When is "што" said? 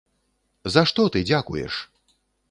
0.91-1.05